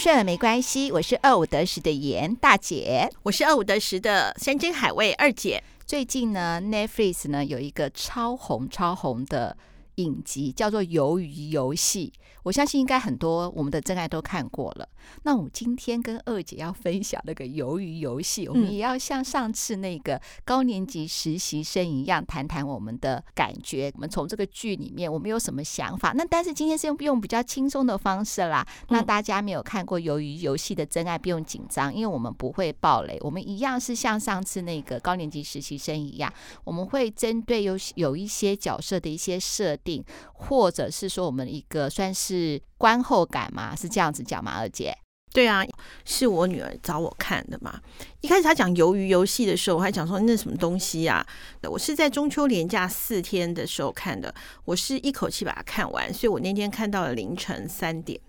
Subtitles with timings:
[0.00, 5.62] 顺了没关系，我是二五得十的严大姐，我是二五得十的山珍海味二姐。
[5.84, 9.54] 最近呢，Netflix 呢有一个超红超红的。
[10.02, 12.12] 影集叫做《鱿鱼游戏》，
[12.42, 14.88] 我相信应该很多我们的真爱都看过了。
[15.22, 23.90] 那我今天跟二姐要分享那个鱿鱼游戏，我们也要像上次那个高年级实习生一样，谈谈我们的感觉。
[23.94, 26.12] 我们从这个剧里面，我们有什么想法？
[26.14, 28.66] 那但是今天是用用比较轻松的方式啦。
[28.88, 33.18] 那大家没有看过《鱿鱼游戏》的真爱不用紧张，因为我们不会爆雷。
[33.22, 36.32] 我们一样是像上次那个高年级实习生一样，
[36.64, 39.89] 我们会针对有有一些角色的一些设定。
[40.32, 44.52] 或者是说我们一个算是观后感嘛，是这样子讲吗？
[44.58, 44.96] 二姐，
[45.32, 45.64] 对啊，
[46.04, 47.80] 是我女儿找我看的嘛。
[48.20, 51.24] 一开始她讲鱿鱼游戏的时候，我还讲说那什么东西呀？
[51.62, 58.20] 我是在中秋连假四天的时候看的，我是一口气把它看完，所以我那天看到了凌晨三点。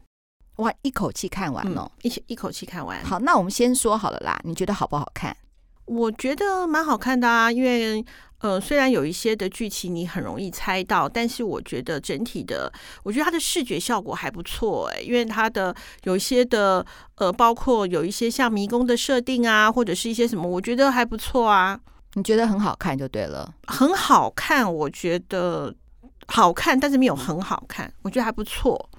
[0.57, 3.03] 哇，一口气看完哦，一一口气看完。
[3.03, 5.35] 好，那我们先说好了啦，你觉得好不好看？
[5.85, 8.05] 我觉得蛮好看的啊，因为。
[8.41, 12.71] 呃，虽然有一些的剧情你很容易猜到，但是我觉得整体的，
[13.03, 21.79] 我觉得它的视觉效果还不错哎，因为它的有一些的呃，包括有一些像迷宫的设定啊，或者是一些什么，我觉得还不错啊。
[22.15, 25.73] 你觉得很好看就对了，很好看，我觉得
[26.27, 28.89] 好看，但是没有很好看，我觉得还不错。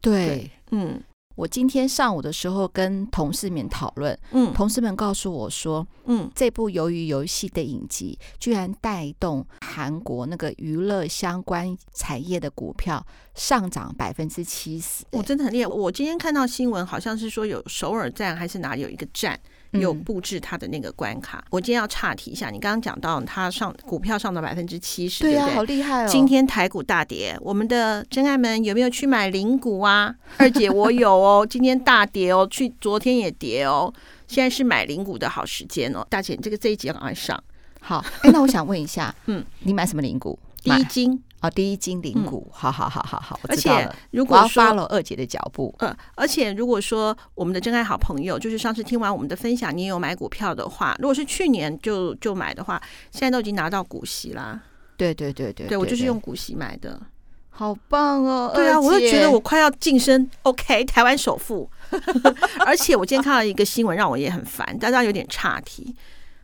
[0.00, 1.02] 对，对，嗯。
[1.40, 13.02] 我今天上午的时候跟同事们讨论，嗯，同事们告诉我说，嗯，这部鱿鱼游戏的影集居然带动韩国那个娱乐相关产业的股票
[13.34, 15.66] 上涨百分之七十，我真的很厉害。
[15.66, 19.40] 我今天看到新闻，好像是说有首尔站还是哪里有一个站。
[19.72, 21.38] 有布置他的那个关卡。
[21.38, 26.08] 嗯、我今天要岔题一下，你刚刚讲到他上股票上到百分之七十，对啊，对对好厉害哦！
[26.08, 30.14] 今天台股大跌，我们的真爱们有没有去买零股啊？
[30.38, 33.92] 二姐我有哦， 今天大跌哦，去昨天也跌哦，
[34.26, 36.06] 现在是买零股的好时间哦。
[36.10, 37.40] 大姐，你这个这一节要赶快上。
[37.80, 40.38] 好，哎，那我想问一下， 嗯，你买什么零股？
[40.62, 41.22] 第一金。
[41.40, 52.80] 哦，第一金领股，嗯、好好好好好，而且如果说 follow 二姐的脚步，呃，而且如果说我们的真爱好朋友，就是上次听完我们的分享，你也有买股票的话，如果是去年就就买的话，
[53.10, 54.60] 现在都已经拿到股息啦。
[54.98, 57.00] 对对对对，对我就是用股息买的，
[57.48, 58.52] 好棒哦！
[58.54, 61.70] 对啊，我就觉得我快要晋升，OK，台湾首富。
[62.66, 65.96] 而且我今天看到一个新闻，让我也很烦，大家有点岔题，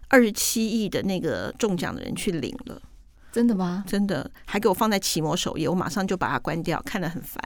[0.08, 2.80] 二十七亿的那个中奖的人去领了。
[3.36, 3.84] 真的吗？
[3.86, 7.38] 真的，还给我放在奇摩首页，我马上就把它关掉，看得很烦。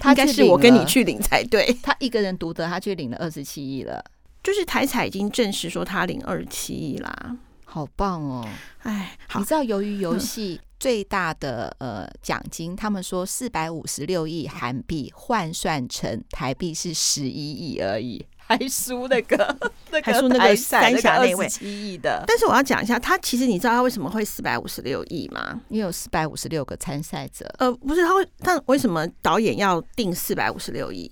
[0.00, 1.76] 他应该是我跟你去领才对。
[1.82, 4.02] 他一个人独得，他去领了二十七亿了。
[4.42, 7.36] 就是台彩已经证实说他领二十七亿啦，
[7.66, 8.48] 好棒哦！
[8.78, 18.24] 哎，你知道由于游戏最大的呃奖金，他们说四百五十六亿韩币，换算成台币是十一亿而已。
[18.50, 19.56] 还输那个，
[20.02, 22.24] 还输那个三峡那位七亿的。
[22.26, 25.60] 但是我要讲一下，他其实你知道他为什么会四百五十六亿吗？
[25.68, 27.48] 因为有四百五十六个参赛者。
[27.58, 31.08] 呃，不是，他会，他为什么导演要定四百五十六亿？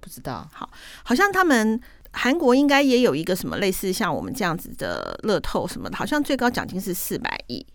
[0.00, 0.48] 不知道。
[0.52, 0.70] 好，
[1.02, 1.80] 好像他们
[2.12, 7.66] 韩国应该也有一个什么类似像我们这样子的乐透什么的，好像最高奖金是四百亿。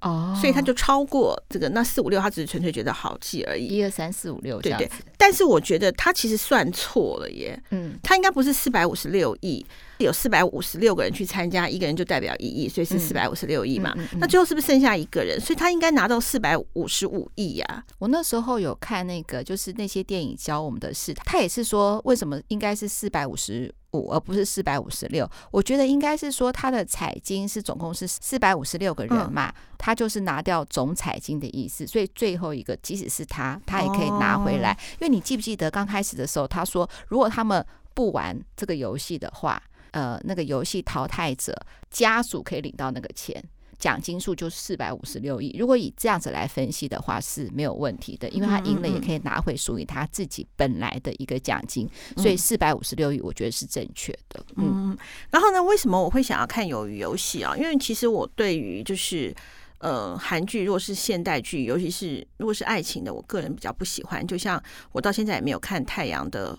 [0.00, 3.66] 哦，所以他就超过这个，那四五六他只是纯粹觉得好记而已。
[3.66, 4.90] 一二三四五六，对对。
[5.18, 7.60] 但是我觉得他其实算错了耶。
[7.70, 9.64] 嗯，他应该不是四百五十六亿，
[10.04, 13.92] 有四百五十六个人去参加，一个人就代表一亿，所以是四百五十六亿嘛。
[13.96, 15.40] 嗯嗯嗯嗯、那最后是不是剩下一个人？
[15.40, 17.84] 所以他应该拿到四百五十五亿呀。
[17.98, 23.72] 我那时候有看那个，就是那些电影教我们的事，他也是说为什么应该是四百五十。
[23.92, 25.28] 五，而不是四百五十六。
[25.50, 31.84] 我觉得应该是说他的彩金是总共是四百五十六个人嘛，他就是拿掉总彩金的意思。
[31.84, 34.78] 所以最后一个，即使是他，他也可以拿回来。
[34.92, 39.60] 因为你记不记得刚开始的时候，他说如果他们不玩这个游戏的话，
[39.92, 41.54] 呃，那个游戏淘汰者
[41.90, 43.42] 家属可以领到那个钱。
[43.78, 51.88] 奖金数就四百五十六亿，如果以这样子来分析的话是没有问题的，因为他赢了也可以拿回属于他自己本来的一个奖金，
[52.18, 54.44] 所以四百五十六亿我觉得是正确的。
[54.56, 54.94] 嗯，
[55.30, 57.56] 然后呢，为什么我会想要看鱿鱼游戏啊？
[57.56, 59.34] 因为其实我对于就是
[59.78, 64.26] 呃韩剧，如果是现代剧，尤其是如果是爱情的，我个人比较不喜欢。
[64.26, 64.62] 就像
[64.92, 66.58] 我到现在也没有看《太阳的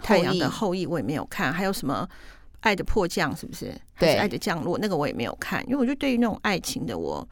[0.00, 2.08] 太阳的后裔》，我也没有看，还有什么？
[2.66, 3.72] 爱的迫降是不是？
[3.96, 7.26] 对，爱的降落那个我也没有看，因为我觉得对于那种爱情的我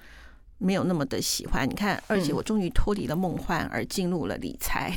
[0.58, 1.68] 没有那么的喜欢。
[1.68, 4.96] 你看，而且我终于脱离了梦幻而进入了理财。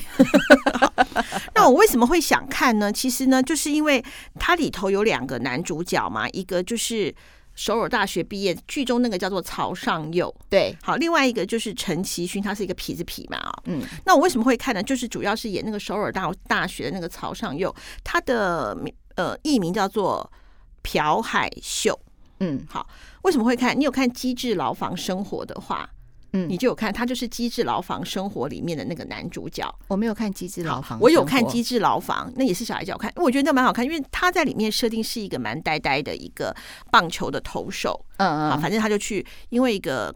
[1.56, 2.94] 那我为什么会想看呢？
[2.94, 4.04] 其实呢，就是因为
[4.40, 7.14] 它里头有两个男主角嘛，一个就是
[7.56, 10.34] 首尔大学毕业，剧中那个叫做曹尚佑。
[10.48, 13.64] 对，好，另外一个就是陈其勋，他是一个痞子痞嘛啊、哦。
[13.66, 14.84] 嗯，那我为什么会看呢？
[14.84, 20.32] 就是主要是演那个首尔大大学的那个曹尚佑，他的名呃艺名叫做
[20.82, 22.00] 朴海秀。
[22.40, 22.88] 嗯，好，
[23.24, 23.78] 为什么会看？
[23.78, 25.90] 你有看《机智牢房生活》的话？
[26.34, 29.66] 嗯，你就有看，他就是《机智牢房生活》里面的那个男主角。
[29.88, 36.54] 我没有看《机智牢房》，我有看《机智牢房》，那也是小孩叫我看，我觉得那蛮好看，因为他在里面设定是一个蛮呆呆的一个
[36.92, 38.06] 棒球的投手。
[38.18, 40.14] 嗯嗯，好，反正他就去，因为一个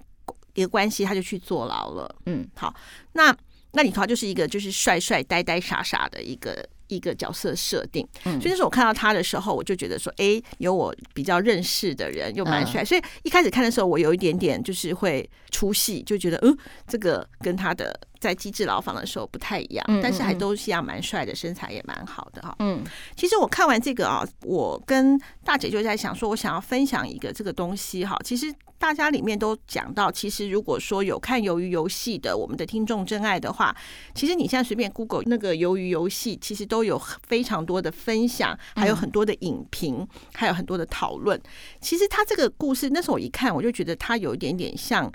[0.54, 2.14] 一个关系，他就去坐牢了。
[2.26, 2.76] 嗯，好，
[3.14, 3.36] 那
[3.74, 6.68] 那里头就是一个就是帅帅呆呆傻傻的一个。
[6.92, 16.54] 一个角色设定，所以那时候我看到他的时候，我就觉得说，哎，有我比较认识的人，又蛮帅，所以一开始看的时候，我有一点点就是会出戏，就觉得，嗯，
[16.90, 22.54] 这个跟他的在机智牢房的时候不太一样，但是还都是一样蛮帅的，身材也蛮好的哈。
[22.60, 22.84] 嗯，
[23.16, 28.54] 其实我看完这个啊，我跟大姐就在想说，我想要分享一个这个东西哈，其实。
[28.82, 33.74] 大家里面都讲到，其实如果说有看《鱿鱼游戏》的我们的听众真爱的话，
[34.16, 41.40] 其实你现在随便 Google 那个《鱿鱼游戏》，其实都有非常多的分享，还有很多的影评，还有很多的讨论。
[41.80, 45.10] 其实他这个故事，那时候我一看，我就觉得他有一点点像。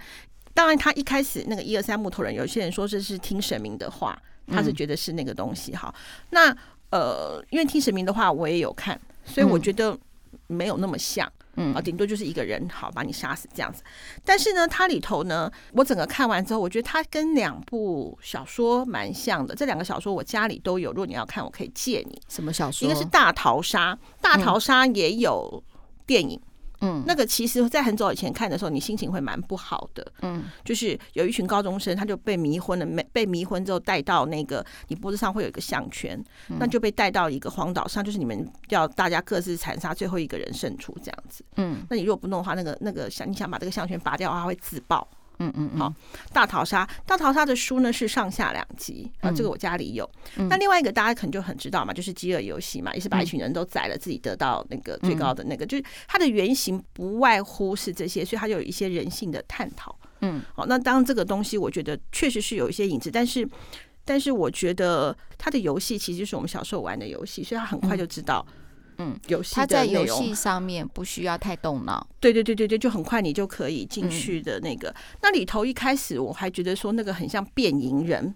[0.54, 4.16] 当然，他一开始那个一二三木头人，有些人说这是听神明的话，
[4.46, 5.92] 他是觉得是那个东西哈。
[6.30, 6.56] 那
[6.90, 9.98] 呃，因为听神明的话，我也有看，所以我觉得
[10.46, 11.26] 没有那么像。
[11.26, 11.32] 嗯，
[11.75, 13.82] 啊，顶多就是一个人好把你杀死这样子，
[14.25, 19.55] 但是呢，它里头呢，我整个看完之后，我觉得它跟两部小说蛮像的。
[19.55, 22.20] 这两个小说我家里都有，如果你要看，我可以借你。
[22.29, 22.87] 什么小说？
[22.87, 25.62] 一个是《大逃杀》，《大逃杀》也有
[26.06, 26.38] 电影。
[26.43, 26.50] 嗯
[26.87, 30.06] 嗯，那个其实，在很早以前看的时候，你心情会蛮不好的。
[30.23, 36.23] 嗯，就是有一群高中生，他就被迷昏了，没被迷昏之后带到那个你脖子上会有一个项圈，
[36.59, 41.44] 那就被带到一个荒岛上，就是你们要大家各自残杀最后一个人胜出这样子。
[41.56, 45.06] 嗯，那你如果不弄的话，那个那个想你想把这个项圈拔掉的话，会自爆。
[45.38, 45.93] 嗯嗯，好，
[46.33, 50.09] 大逃杀，大逃杀的书呢是上下两集啊，这个我家里有。
[50.49, 59.94] 那另外一个大家可能就很知道嘛，就是饥饿游戏嘛，也是把一群人都宰了，自己得到那个最高的那个，就是它的原型不外乎是这些，所以它就有一些人性的探讨。
[60.21, 63.47] 嗯，好，那当这个东西我觉得确实是有一些影子，但是
[64.05, 68.47] 但是我觉得它的游戏其实就是我们小时候玩的游戏，所以他很快就知道。
[68.98, 74.88] 嗯，游戏他在游戏上面不需要太动脑，对对对对对，就很快你就可以进去的那个。
[74.90, 78.34] 嗯、那里头一开始我还觉得说那个很像变蝇人。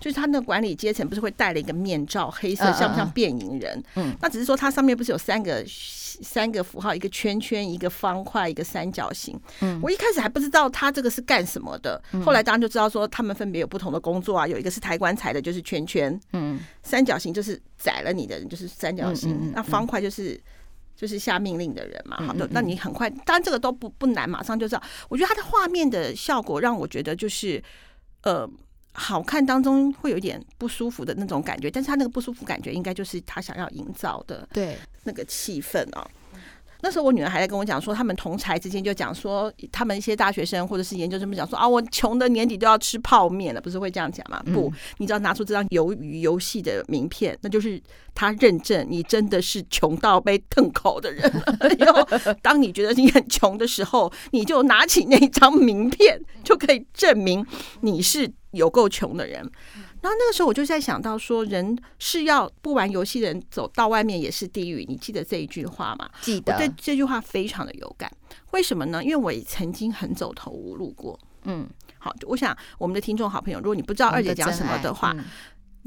[0.00, 3.82] 就是他那个管理阶层不是会戴了一个面罩，黑色像不像变银人？
[3.96, 9.38] 嗯，那只是说它上面不是有三个三个符号，一个圈圈，一个方块，一个三角形。
[9.60, 16.18] 嗯，我一开始还不知道他这个是干什么的，后来当然就知道说他们分别有不同的工作啊，有一个是抬棺材的，就是圈圈。
[16.32, 19.52] 嗯，三角形就是宰了你的人，就是三角形。
[19.54, 20.40] 那方块就是
[20.96, 22.16] 就是下命令的人嘛。
[22.24, 24.82] 好的，那你很快，当然这个都不不难，马上就知道。
[25.08, 27.60] 我觉得它的画面的效果让我觉得就是
[28.22, 28.48] 呃。
[28.92, 36.04] 好看当中会有一点不舒服的那种感觉，但是他那个不舒服感觉应该就是他想要营造的对那个气氛哦。
[36.80, 44.40] 那时候我女儿还在跟我讲说，他们同才之间就讲说，他们一些大学生或者是研究生们讲说啊，我穷的年底都要吃泡面了，不是会这样讲吗？
[44.52, 47.82] 不，你只要拿出这张鱿鱼游戏的名片，那就是
[48.14, 51.56] 他认证你真的是穷到被烫口的人了。
[51.80, 52.06] 然后
[52.42, 57.44] 当你觉得你很穷的时候，你就拿起那张名片，就可以证明
[57.80, 58.32] 你是。
[58.52, 59.40] 有够穷的人，
[60.00, 64.84] 然后那个时候我就在想到说，人是要不玩游戏的人走到外面也是地狱。
[64.88, 66.08] 你记得这一句话吗？
[66.22, 66.52] 记得。
[66.52, 68.10] 我对这句话非常的有感。
[68.52, 69.02] 为什么呢？
[69.04, 71.18] 因为我也曾经很走投无路过。
[71.44, 75.14] 嗯，好，我想我们的听众好朋友，如果你不知道二姐讲什么的话。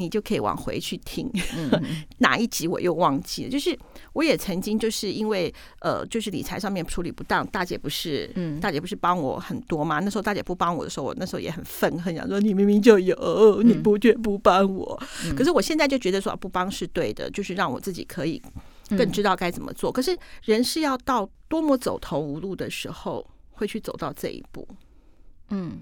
[0.02, 1.32] 你就可以往回去听，
[2.20, 3.50] 哪一集我又忘记了。
[3.50, 3.78] 就是
[4.14, 10.00] 我也曾经就是因为呃，就是理财上面处理不当，大姐不是，嗯，大姐不是帮我很多嘛？
[10.00, 15.02] 那时候大姐不帮我的时候，我那时候也很愤恨，想说你明明就有，你不却不帮我。
[15.38, 18.42] 可是我现在就觉得说不帮是对的，就是让我自己可以
[18.90, 19.92] 更知道该怎么做。
[19.92, 24.68] 可是人是要到多么走投无路的时候，会去走到这一步，
[25.50, 25.82] 嗯。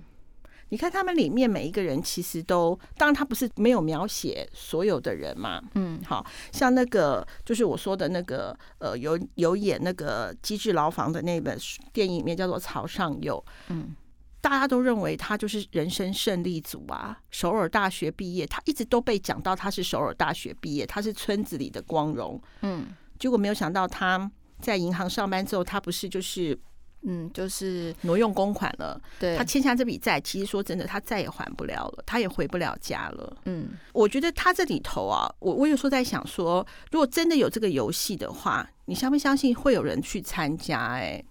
[0.70, 11.58] 你看他们里面每一个人，其实都，当然他不是没有描写所有的人嘛，嗯，好像那个就是我说的那个，呃，有有演那个《机智牢房》的那本
[11.92, 13.96] 电影里面叫做曹尚佑，嗯，
[14.42, 24.30] 大家都认为他就是人生胜利组啊，首尔大学毕业，他一直都被讲到他是首尔大学毕业，他是村子里的光荣，嗯，结果没有想到他
[24.62, 26.58] 在银行上班之后，他不是就是。
[27.04, 29.00] 嗯，就是挪用公款了。
[29.20, 33.38] 对，他欠下这笔债，其实说真的，他再也还不了了，他也回不了家了。
[33.46, 40.78] 嗯，我觉得他这里头啊，我我有时候在想说，如果真的有这个游戏的话，你相不相信会有人去参加？
[40.96, 41.24] 哎，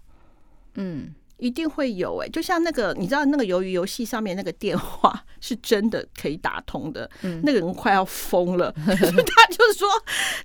[0.77, 9.87] 嗯，一定会有哎、欸，就像那个你知道那个鱿鱼游戏上面那个电话是真的可以打通的，嗯，那个人快要疯了 他就是说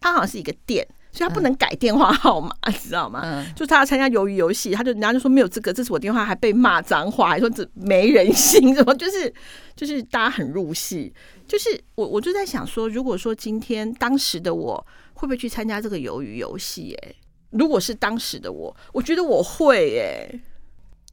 [0.01, 0.85] 他好像是一个店。
[1.13, 3.21] 所以他不能改电话号码，嗯、知道吗？
[3.23, 9.33] 嗯、就他要参加鱿鱼游戏，他就人家就说没有资格，这是我电话，还被骂脏话，还说这没人性，什么就是
[9.75, 11.13] 就是大家很入戏。
[11.47, 16.97] 就是我我就在想说，如果说今天当时的我会不会去参加这个鱿鱼游戏？
[17.03, 17.13] 哎，
[17.51, 20.39] 如果是当时的我，我觉得我会哎。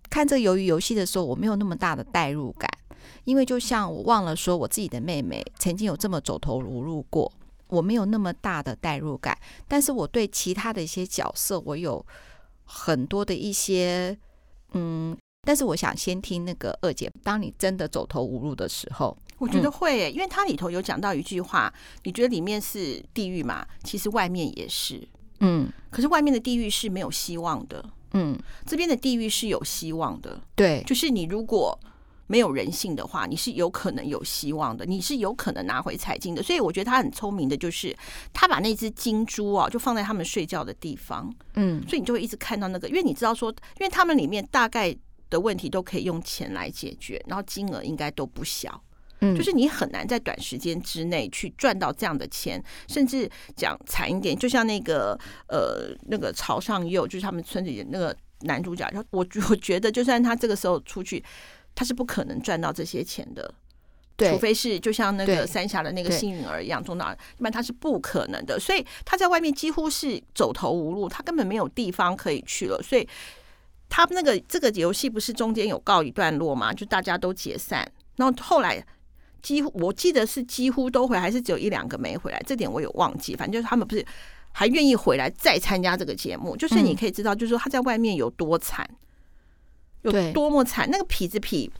[0.08, 2.68] 看这个鱿鱼游戏的时候，我没有那么大的代入感，
[3.22, 7.32] 因为就像我忘了说，我自己的妹妹曾经有这么走投无路过。
[7.70, 9.36] 我没有那么大的代入感，
[9.66, 12.04] 但是我对其他的一些角色，我有
[12.64, 14.16] 很多的一些
[14.72, 21.72] 嗯，但是我想先听那个二姐，当你真的走投无路的时候，我觉得会、因为它里头有讲到一句话，
[22.02, 23.66] 你觉得里面是地狱嘛？
[23.84, 25.06] 其实外面也是，
[25.40, 31.78] 嗯，可是外面的地狱是没有希望的，嗯，这边的地狱是有希望的，对，就是你如果。
[32.30, 36.40] 没有人性的话，你是有可能有希望的，你是有可能拿回彩金的。
[36.40, 37.94] 所以我觉得他很聪明的，就是
[38.32, 44.96] 他把那只金珠啊，就放在他们睡觉的地方，嗯，所以你就会一直看到那个，因为你知道说，因为他们里面大概
[45.28, 48.80] 的问题都可以用钱来解决，然后金额应该都不小，
[49.22, 55.18] 嗯，就是你很难在短时间之内去赚到这样的钱，甚至讲惨一点，就像那个
[55.48, 61.24] 呃那个朝上佑，就是他们村里的那个男主角，我我觉得就算他这个时候出去。
[61.74, 63.54] 他是不可能赚到这些钱的，
[64.18, 68.60] 除非是就像那个三峡的那个幸运儿一样中到，一般他是不可能的。
[68.60, 72.82] 所以他在外面几乎是走投无路，他根本没有地方可以去了。
[72.82, 73.08] 所以
[73.88, 76.72] 他那个这个游戏不是中间有告一段落吗？
[76.72, 78.84] 就大家都解散，然后后来
[79.40, 83.34] 几乎我记得是几乎都回，还是只有一两个没回来，这点我有忘记。
[83.34, 84.04] 反正就是他们不是
[84.52, 88.86] 还愿意回来再参加这个节目，就是你可以知道，就是说他在外面有多惨。
[90.02, 90.88] 有多么惨？
[90.90, 91.70] 那个痞子痞，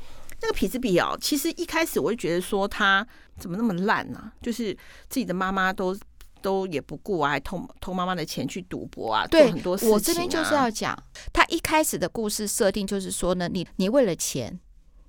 [0.43, 3.07] 那个痞子痞哦，其实一开始我就觉得说他
[3.39, 4.33] 怎么那么烂呢、啊？
[4.43, 4.75] 就是
[5.09, 5.97] 自己的妈妈都
[6.43, 9.95] 都也不顾啊，还偷偷妈妈的钱去赌博啊，对很多事情、啊。
[9.95, 10.97] 我这边就是要讲，
[11.33, 14.61] 他一开始的故事设定就是说呢，你你为了钱，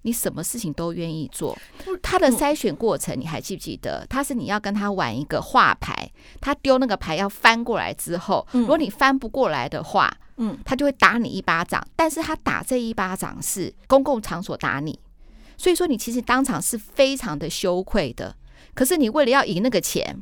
[0.03, 1.57] 你什么事情都愿意做。
[2.01, 4.05] 他的筛选过程你还记不记得？
[4.09, 10.17] 他是你要跟他玩一个画牌，他丢那个牌要翻过来之后，如果你翻不过来的话。
[10.43, 14.99] 嗯，他就会打你一巴掌，但是他打这一巴掌是公共场所打你，
[15.55, 18.35] 所以说你其实当场是非常的羞愧的。
[18.73, 20.19] 可是你为了要赢那个钱，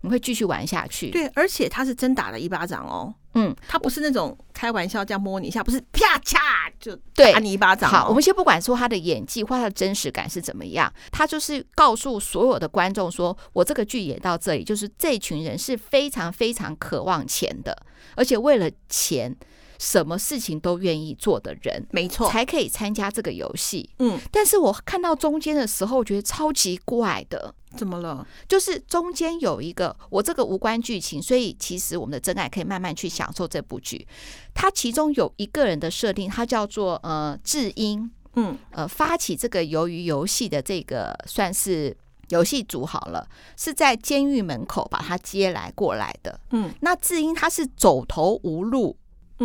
[0.00, 1.10] 你会继续玩下去。
[1.10, 3.14] 对，而且他是真打了一巴掌哦。
[3.34, 6.38] 嗯，他不是那种开玩笑这样摸你一下，不是啪嚓
[6.78, 7.92] 就打你一巴掌哦。
[7.92, 17.76] 好，我们先不管说他的演技或他的真实感是怎么样，他就是告诉所有的观众说，我这个剧演到这里，就是这群人是非常非常渴望钱的。
[18.14, 19.34] 而且为了钱，
[19.82, 23.90] 什么事情都愿意做的人，没错，才可以参加这个游戏。
[23.98, 27.52] 嗯，但是我看到中间的时候，我觉得超级怪的。
[27.76, 28.24] 怎么了？
[28.46, 34.06] 就是中间有一个，我这个无关剧情，所以其实我们的真爱可以慢慢去享受这部剧。
[34.54, 41.96] 它其中有一个人的设定，他叫做呃智英，嗯，呃发起这个鱿鱼游戏的这个算是。
[42.28, 46.40] 游戏组好了，是在监狱门口把他接来过来的。
[46.52, 48.96] 嗯，那智英他是走投无路，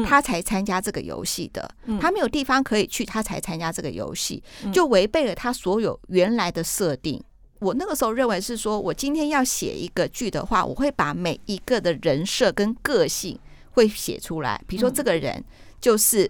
[0.05, 1.69] 他才参加这个游戏的。
[1.85, 7.23] 嗯，他没有地方可以去，他才参加这个游戏，就违背了他所有原来的设定。
[7.59, 13.39] 我那个时候认为是说，我今天要写一个剧的话，我会把每一个的人设跟个性
[13.71, 14.61] 会写出来。
[14.67, 15.43] 比如说，这个人
[15.79, 16.29] 就是。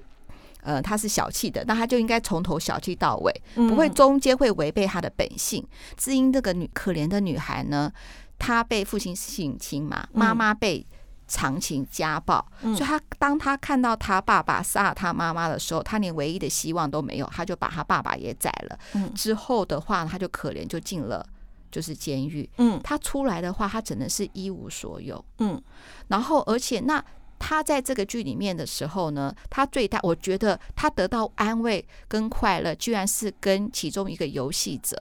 [0.63, 5.65] 呃，他是小气的，那他就应该从头小气到尾，不会中间会违背他的本性。
[5.95, 7.89] 智英这个女可怜的女孩呢，
[8.37, 10.85] 她被父亲性侵嘛，妈妈被
[11.27, 18.79] 长情家暴，嗯、所以他当他看到他爸爸杀了她妈妈的时候，他连唯一的希望都没有，他就把他爸爸也宰了。
[18.93, 21.25] 嗯、之后的话，他就可怜，就进了
[21.71, 22.49] 就是监狱。
[22.57, 25.23] 嗯，他出来的话，他只能是一无所有。
[25.39, 25.61] 嗯，
[26.07, 27.03] 然后而且那。
[27.39, 34.97] 他在这个剧里面的时候呢，他最大，我觉得他得到安慰跟快乐，居然是跟其中一个游戏者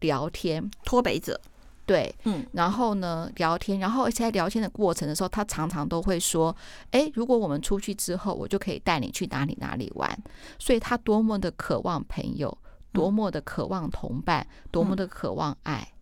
[0.00, 1.40] 聊天，脱北者，
[1.88, 6.54] 对，嗯，然后呢聊天，然后而且在聊天的过程的时候，他常常都会说，
[6.90, 10.16] 哎，如果我们出去之后，我就可以带你去哪里哪里玩，
[10.58, 12.56] 所以他多么的渴望朋友，
[12.92, 15.94] 多么的渴望同伴，多么的渴望爱，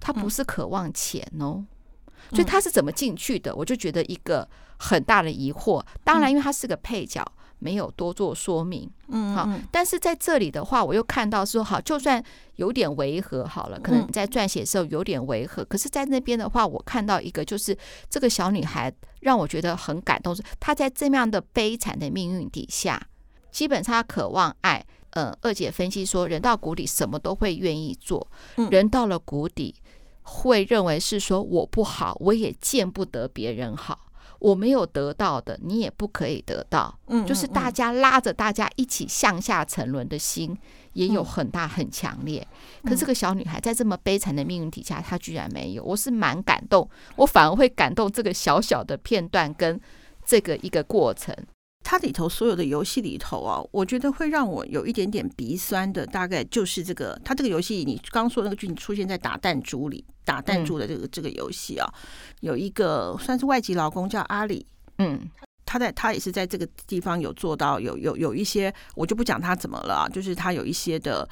[0.00, 1.64] 他不是渴望钱哦。
[2.30, 3.54] 所以他是怎么进去的？
[3.54, 5.80] 我就觉得一个很大的疑惑。
[6.02, 7.24] 当然，因为他是个配角，
[7.58, 8.90] 没有多做说明。
[9.08, 9.48] 嗯，好。
[9.70, 12.22] 但是在这里的话，我又看到说，好，就算
[12.56, 15.64] 有点违和，好了，可能在撰写的时候有点违和。
[15.64, 17.76] 可是，在那边的话，我看到一个，就是
[18.08, 23.00] 这个小女孩让我觉得很感动，是她在这样的悲惨的命运底下，
[23.50, 24.84] 基本上他渴望爱。
[25.12, 28.28] 呃，二姐分析说，人到谷底什么都会愿意做。
[28.70, 29.74] 人到了谷底，
[30.22, 34.07] 会认为是说我不好，我也见不得别人好。
[34.38, 36.96] 我没有得到的，你也不可以得到。
[37.08, 40.56] 嗯，就是大家拉着大家一起向下沉沦的心，
[40.92, 42.46] 也有很大很强烈。
[42.84, 45.82] 可是这个小女孩在这么悲惨的命运底下，她居然没有。
[45.82, 49.80] 我是蛮感动，我反而会感动这个小小的片段跟
[50.24, 51.34] 这个一个过程。
[51.84, 57.18] 它里头所有的游戏里头啊，我觉得会让我有一点点鼻酸的，大概就是这个。
[57.24, 61.88] 它这个游戏，你刚刚说那个剧情出现在打弹珠里，打弹珠的这个这个游戏啊，
[62.40, 64.66] 有一个算是外籍劳工叫阿里，
[64.98, 65.18] 嗯，
[65.64, 71.26] 他在他也是在这个地方有做到有有有一些，我就不讲他怎么了，就是他有一些的，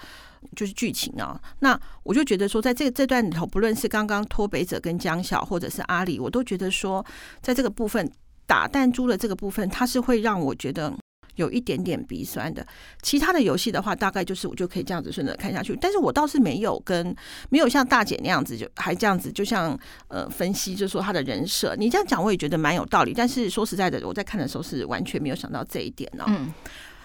[0.55, 1.38] 就是剧情啊。
[1.59, 7.05] 那我就觉得说，在这个这段里头，不论是刚刚脱北者跟江晓，或者是阿里，我都觉得说，
[7.43, 8.11] 在这个部分。
[8.47, 10.93] 打弹珠的这个部分，它是会让我觉得
[11.35, 12.67] 有一点点鼻酸的。
[13.03, 15.76] 其他的游戏的话，大概就是我就可以这样子顺着看下去。
[15.81, 17.15] 但是我倒是没有跟
[17.50, 21.75] 没有像大姐那样子，就还这样子，就像呃分析，就是说她的人设。
[21.76, 23.12] 你这样讲，我也觉得蛮有道理。
[23.12, 26.25] 但是说实在的，我在看的时候是完全没有想到这一点哦。
[26.29, 26.53] 嗯，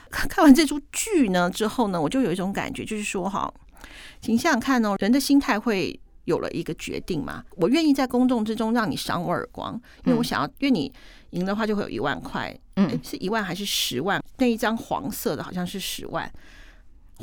[0.10, 3.52] 看完这出剧呢之后呢，我就有一种感觉，就是说哈，
[4.22, 6.00] 请想想看哦，人的心态会。
[6.26, 9.74] 有了一个决定嘛，我愿意在公众之中让你赏我耳光，
[10.06, 10.90] 因为我想要，因为你
[11.32, 14.24] 赢的话就会有一万块，嗯，是一万还是十万？
[14.38, 16.32] 那一张黄色的好像是十万，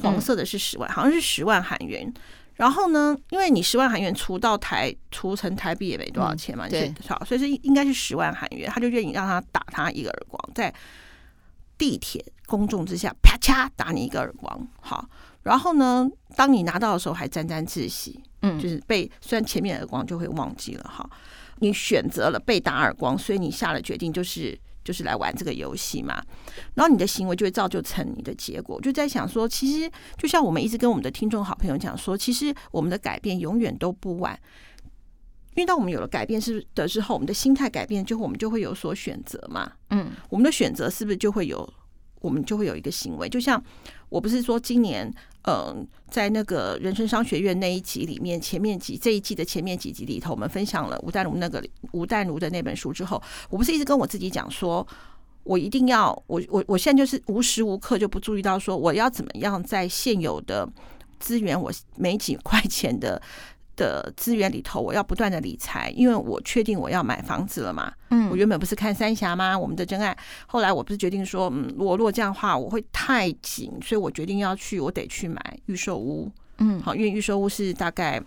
[0.03, 2.13] 黄色的是十万，好像是十万韩元。
[2.55, 10.75] 然后呢，因为你十万韩元除到台除成台币也没多少钱嘛，嗯、对，好，所以是应该是十万韩元，他就愿意让他打他一个耳光，在
[11.77, 15.09] 地铁公众之下啪嚓打你一个耳光，好。
[15.45, 21.09] 然后呢，当你拿到的时候还沾沾自喜，嗯，就是被虽然前面耳光就会忘记了哈，
[21.61, 26.23] 你选择了被打耳光，所以你下了决定就是就是来玩这个游戏嘛，
[26.75, 28.81] 然后你的行为就会造就成你的结果。
[28.81, 34.39] 就在想说，其实就像我们一直跟我们的听众好朋友讲说，其实我们的改变永远都不晚，
[35.55, 41.69] 因为当我们有了改变是的时候，我们的心态改变，就我们就会有所选择嘛，嗯，我们的选择是不是就会有？
[42.21, 43.63] 我们就会有一个行为，就像
[44.09, 45.09] 我不是说今年，
[45.49, 54.87] 嗯，在那个人生商学院那一集里面，前面几这一季的前面几集里头，我们分享了吴淡如那个吴淡如的那本书之后，我不是一直跟我自己讲说，
[55.45, 60.69] 我一定要，我我我现在就是无时无刻就不注意到说，我要怎么样在现有的
[61.19, 63.23] 资源，我没几块钱的。
[63.79, 67.91] 的资源里头，我要不断的理财，因为我确定我要买房子了嘛。
[68.11, 69.59] 嗯，我原本不是看三峡吗？
[69.59, 70.15] 我们的真爱，
[70.47, 76.31] 后来我不是决定说，嗯，我如果这样的话，我会太紧，所以我决定要去，我得去买预售屋。
[76.59, 78.21] 嗯，好，因为预售屋是大概。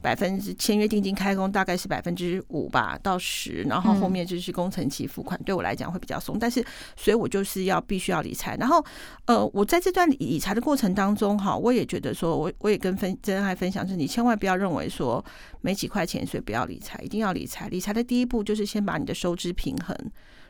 [0.00, 6.38] 百分之签约定金开工大概是百分之五吧到十，然后后面就是工程期付款，对我来讲会比较松。
[6.38, 6.64] 但是，
[6.96, 8.56] 所以我就是要必须要理财。
[8.56, 8.84] 然后，
[9.26, 15.24] 呃，我在这段理财的过程当中，哈，我也觉得说，我我也跟分真爱分享，是你千万不要认为说
[15.62, 17.68] 没几块钱，所以不要理财，一定要理财。
[17.68, 19.96] 理财的第一步就是先把你的收支平衡，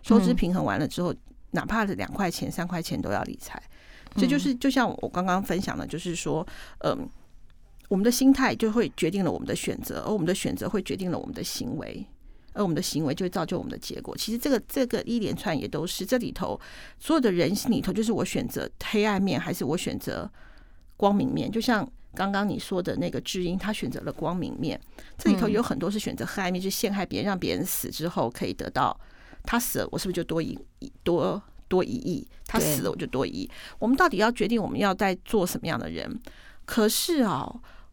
[0.02, 1.14] 收支平衡完了之后，
[1.52, 3.62] 哪怕是两块钱、三块钱都要理财。
[4.14, 6.46] 这就是就像我刚刚分享的，就是说，
[6.80, 7.08] 嗯。
[7.88, 12.06] 我们的心态就会决定了我们的选择，而我们的选择会决定了我们的行为，
[12.52, 14.14] 而我们的行为就会造就我们的结果。
[14.14, 16.60] 其实这个这个一连串也都是这里头
[17.00, 20.30] 所有的人心里头，就是我选择黑暗面还是我选择
[20.98, 21.50] 光明面。
[21.50, 24.78] 就像刚刚你说的那个知音，他选择了光明面。
[25.16, 28.94] 这里头有很多是选择黑暗面，就是陷害别人，让别人死之后可以得到
[29.44, 30.58] 他死了，我是不是就多一
[31.02, 32.28] 多多一亿？
[32.46, 33.50] 他死了我就多一亿。
[33.78, 36.20] 我们到底要决定我们要在做什么样的人？
[36.66, 37.50] 可是啊。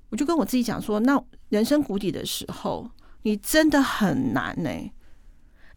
[0.09, 2.89] 我就跟我自己讲说，那人生谷底的时候，
[3.23, 4.91] 你真的很难呢、欸，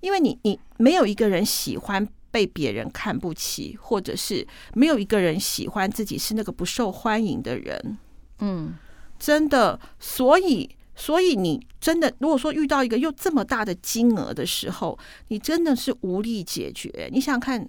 [0.01, 7.99] 因为你你没有一个人喜欢被别人看不起，或者是没有一个人喜欢自己是那个不受欢迎的人，
[8.41, 8.75] 嗯，
[9.19, 14.97] 真的，所以所以你真的如果说遇到一个又这么大的金额的时候，
[15.29, 17.09] 你真的是无力解决。
[17.11, 17.69] 你想想看，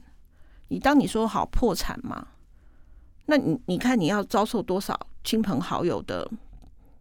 [0.68, 2.28] 你当你说好破产嘛，
[3.28, 6.30] 那你你看你要遭受多少亲朋好友的。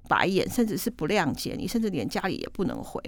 [0.08, 3.00] 白眼，甚至是不谅解你，甚至连家里也不能回。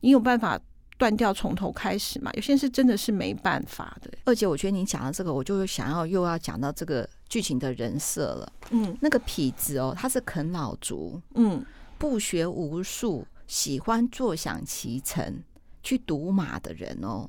[0.00, 0.60] 你有办法
[0.96, 2.30] 断掉，从头开始吗？
[2.34, 4.10] 有些人是真的是没办法的。
[4.26, 8.52] 二姐，我觉得你讲到这个，我就想要又要讲到这个剧情的人设了。
[8.70, 11.64] 嗯，那个痞子哦，他是啃老族，嗯，
[11.98, 15.42] 不学无术，喜欢坐享其成，
[15.82, 17.28] 去赌马的人哦。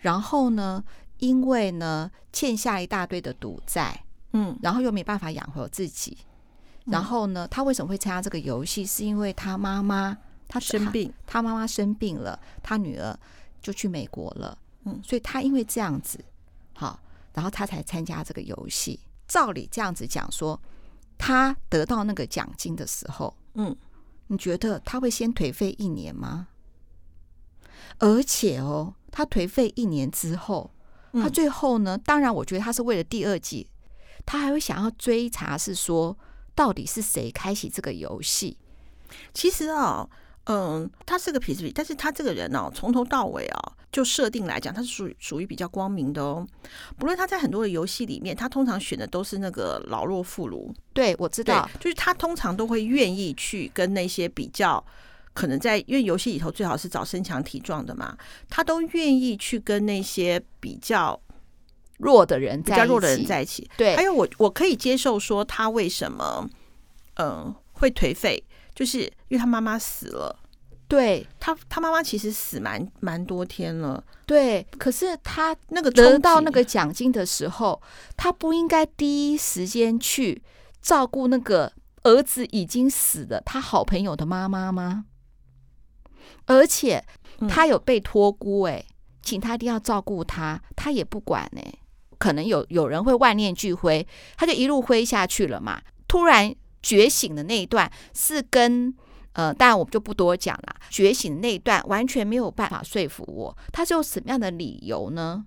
[0.00, 0.82] 然后呢，
[1.18, 6.16] 因为呢欠下一大堆的赌债，嗯，然后又没办法养活自己。
[6.84, 8.84] 然后呢，他为什么会参加这个游戏？
[8.84, 10.16] 是因为他妈妈
[10.46, 13.18] 他生病，他妈妈生病了，他女儿
[13.62, 14.56] 就去美国了。
[14.84, 16.22] 嗯，所以他因为这样子，
[16.74, 17.00] 好，
[17.32, 19.00] 然后他才参加这个游戏。
[19.26, 20.60] 照理这样子讲说，
[21.16, 23.74] 他得到那个奖金的时候，嗯，
[24.26, 26.48] 你觉得他会先颓废一年吗？
[27.98, 30.70] 而且哦，他颓废一年之后，
[31.12, 31.96] 他最后呢？
[31.96, 33.66] 当然，我觉得他是为了第二季，
[34.26, 36.14] 他还会想要追查，是说
[36.54, 38.56] 到底是谁开启这个游戏。
[39.32, 40.08] 其实啊，
[40.44, 46.46] 嗯，他是个痞子痞，但是他这个人哦，从头到尾啊，就设定来讲，他是属属于比较光明的哦。
[46.98, 50.72] 不论他在很多的游戏里面，他通常选的都是那个老弱妇孺。
[50.92, 54.84] 对，我知道，就是他通常都会愿意去跟那些比较。
[55.32, 58.16] 可能在因为游戏里头最好是找身强体壮的嘛，
[58.48, 61.20] 他都愿意去跟那些比较
[61.98, 63.68] 弱的人、比较弱的人在一起。
[63.76, 66.48] 对，还有我我可以接受说他为什么
[67.14, 68.42] 嗯、呃、会颓废，
[68.74, 70.40] 就是因为他妈妈死了。
[70.86, 74.04] 对他，他妈妈其实死蛮蛮多天了。
[74.26, 77.80] 对，可是他那个得到那个奖金的时候，
[78.16, 80.42] 他不应该第一时间去
[80.82, 85.06] 照顾那个儿子已经死了他好朋友的妈妈吗？
[86.44, 87.02] 而且
[87.48, 88.84] 他有被托孤哎，
[89.22, 91.74] 请他一定要照顾他，他也不管哎。
[92.24, 95.78] 可能有有人会万念俱灰，他就一路灰下去了嘛。
[96.08, 98.94] 突然觉醒的那一段是跟
[99.34, 100.74] 呃，当然我们就不多讲了。
[100.88, 105.44] 觉醒那一段完全没有办法说服我，他是有什么样的理由呢？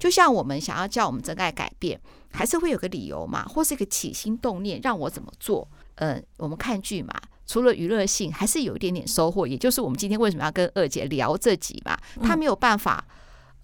[0.00, 2.00] 就像我们想要叫我们真爱改变，
[2.32, 5.68] 还是会有个理由嘛，或是一个起心动念让我怎么做？
[5.94, 7.14] 嗯、呃，我们看剧嘛。
[7.46, 9.46] 除了娱乐性，还是有一点点收获。
[9.46, 11.96] 也就是我们今天为什么要跟二姐聊这集嘛？
[12.22, 13.04] 他没有办法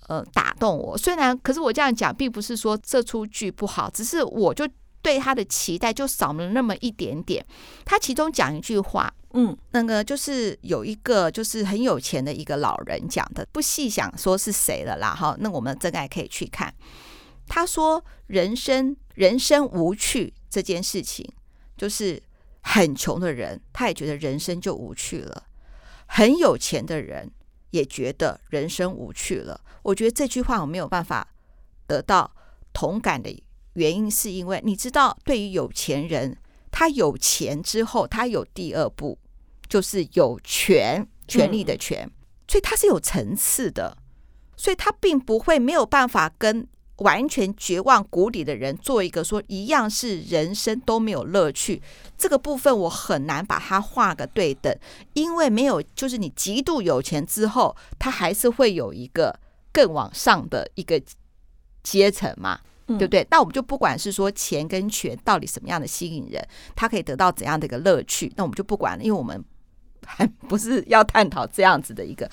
[0.09, 0.97] 呃打动我。
[0.97, 4.69] 虽然，可是我这样讲，并不是说这出剧不好，只是我就
[5.03, 7.45] 对他的期待就少了那么一点点。
[7.85, 15.15] 他其中讲一句话，嗯，那个就是有一个就是很有钱的一个老人讲的，不细想说是谁了啦。
[15.15, 16.73] 哈，那我们真爱可以去看。
[17.49, 21.29] 他说：“人生人生无趣这件事情，
[21.77, 22.23] 就是。”
[22.69, 25.45] 很穷的人，他也觉得人生就无趣了；
[26.07, 27.31] 很有钱的人
[27.77, 29.61] 也觉得人生无趣了。
[29.83, 31.29] 我觉得这句话我没有办法
[31.87, 32.35] 得到
[32.73, 33.31] 同感的
[33.75, 36.37] 原因，是因为你知道，对于有钱人，
[36.71, 39.19] 他有钱之后，他有第二步，
[39.69, 42.11] 就是有权，权力的权，
[42.49, 43.99] 所以他是有层次的，
[44.57, 46.67] 所以他并不会没有办法跟。
[46.99, 51.83] 完全绝望谷底的人，做一个说一样是人生都没有乐趣，
[52.17, 54.75] 这个部分我很难把它画个对等，
[55.13, 59.39] 因为没有，就是你极度有钱之后，他还是会有一个
[59.73, 61.01] 更往上的一个
[61.83, 63.27] 阶层嘛，对不对？
[63.31, 66.43] 那我们就不管是说钱跟权到底什么样的吸引人，
[66.75, 69.45] 他可以得到怎样的一个乐趣，那我们就不管了，因为我们
[70.07, 72.31] 还不是要探讨这样子的一个。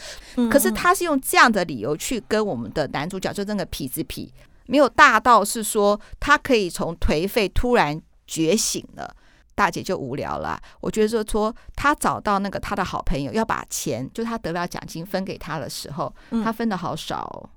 [0.50, 4.30] 可是他是用这样的理由去跟我们的男主角，就那个痞子痞。
[4.66, 9.16] 没有大到是说他可以从颓废突然觉醒了，
[9.56, 10.60] 大姐就无聊了。
[10.82, 17.50] 我觉得说说他找到那个他的好朋友，要把钱就他得了奖金分给他的时候，他分的好少哦。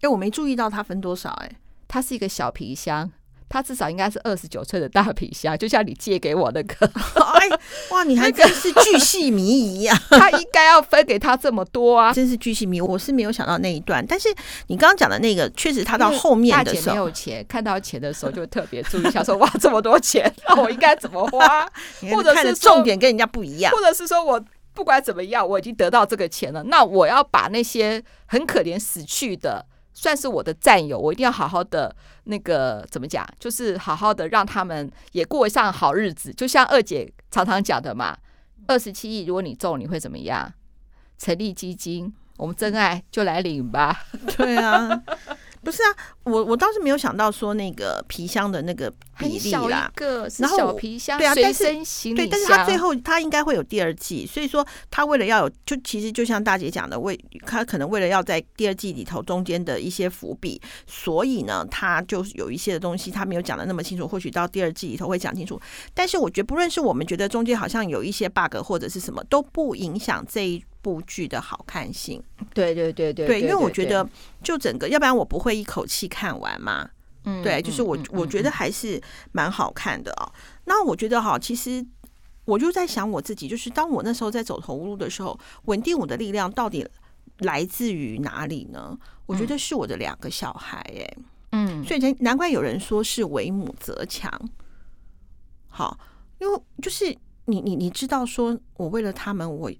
[0.00, 1.50] 哎，我没注意到他分多少哎，
[1.88, 3.10] 他是一个小皮箱。
[3.48, 6.86] 他至少应该是二十九寸的大皮虾，就像你借给我那个。
[7.38, 7.48] 哎，
[7.90, 9.96] 哇，你还真是巨细靡遗呀！
[10.10, 12.80] 他应该要分给他这么多啊，真是巨细靡遗。
[12.80, 14.28] 我是没有想到那一段，但是
[14.66, 21.66] 你刚刚讲的那个，确实他到后面的时候，没有钱，看到钱的时候就特别注意，想说哇，这么多钱，那我应该怎么花？
[22.12, 24.42] 或者是重点跟人家不一样，或者是说我
[24.74, 29.64] 不管怎么样，我已经得到这个钱了，那我要把那些很可怜死去的。
[30.00, 36.32] 算是我的战友，我一定要好好的那个怎么讲，就是好好的让他们也过上好日子。
[36.32, 38.16] 就像二姐常常讲的嘛，
[38.68, 40.52] 二十七亿如果你中，你会怎么样？
[41.18, 44.04] 成立基金，我们真爱就来领吧。
[44.36, 45.02] 对啊。
[45.62, 49.90] 不是啊，我我倒是没有想到说那个皮箱的那个比例啦，
[50.38, 51.64] 然后小皮箱，对啊，但是
[52.14, 65.60] 对，但是他最后他应该会有第二季，所以说他为了要有，就其实就像大姐讲的，为他可能为了要在第二季里头中间的一些伏笔，所以呢，他就有一些的东西他没有讲的那么清楚，或许到第二季里头会讲清楚。
[65.92, 70.64] 但是我觉得，不论是我们觉得中间好像有一些 bug 或者是什么，都不影响这一。
[70.88, 72.22] 部剧的好看性，
[72.54, 74.08] 对对对对对，因为我觉得
[74.42, 76.88] 就整个，要不然我不会一口气看完嘛。
[77.24, 78.98] 嗯，对，就是我我觉得还是
[79.32, 80.32] 蛮好看的哦。
[80.64, 81.84] 那我觉得哈，其实
[82.46, 86.88] 我就在想我自己，就是当我那时候在走投无路的时候，稳定我的力量到底
[87.40, 88.98] 来自于哪里呢？
[89.26, 91.16] 我觉得是我的两个小孩，哎，
[91.52, 94.32] 嗯，所以难难怪有人说是为母则强。
[95.66, 95.98] 好，
[96.38, 99.70] 因为就是你你你知道，说我为了他们，我。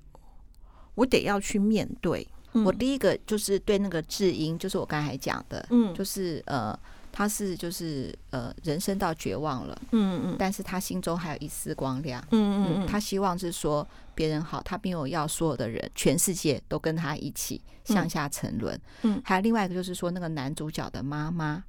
[0.99, 2.27] 我得要去面对。
[2.65, 6.77] 我第一个就是对那个智英，就是我刚才讲的，嗯，就是呃，
[7.13, 18.81] 他是就是呃人生到绝望了，嗯嗯，但是他心中还有一丝光亮，嗯嗯嗯，他希望是说别人好，他没有要所有的人，全世界都跟他一起向下沉沦。
[19.03, 21.63] 嗯，还有另外一个就是说那个男主角的妈妈。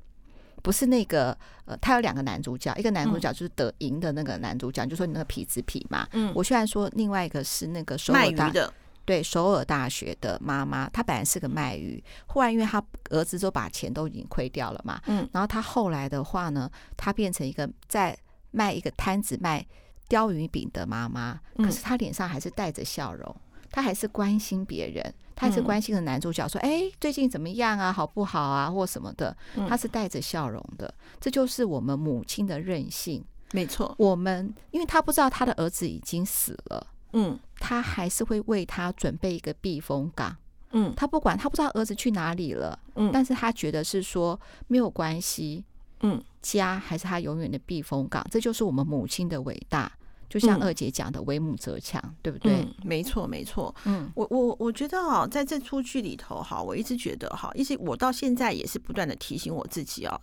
[0.61, 6.05] 不是那个，呃，他有两个男主角，一个男主角就是得赢的那个男主角，嗯、就说你那个痞子痞嘛。
[6.11, 8.73] 嗯，我虽然说另外一个是那个首尔大的，
[9.09, 18.15] 对首尔大学的妈妈，她本来是个卖鱼，忽然因为她儿子都把钱都已经亏掉了嘛，嗯，然后她后来的话呢，她变成一个在
[18.51, 19.65] 卖一个摊子卖
[20.07, 23.35] 鲷鱼饼的妈妈，可是她脸上还是带着笑容，
[23.71, 25.11] 她还是关心别人。
[25.35, 27.91] 她还是关心的男主角说：“哎、欸，最近怎么样啊？
[27.91, 28.69] 好不好啊？
[28.69, 29.35] 或什么的？”
[29.67, 30.93] 她是带着笑容的。
[31.19, 33.25] 这就是我们母亲的任性。
[33.53, 40.35] 没错，我们因为他不知道他的儿子已经死了，嗯，他还是会为他准备一个避风港。
[40.71, 45.63] 嗯，他不管他不知道儿子去哪里了，嗯，但是他觉得是说没有关系，
[46.01, 48.25] 嗯，家还是他永远的避风港。
[48.29, 49.91] 这就是我们母亲的伟大。
[50.29, 52.53] 就像二姐讲的“为母则强”，对不对？
[52.61, 53.73] 嗯，没错，没错。
[53.85, 60.21] 嗯，我我我觉得哈，在这出剧里头哈，我一直觉得哈，一直我到现在也是不断的提醒我自己哦。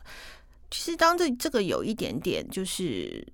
[0.71, 3.27] 其实当这这个有一点点就是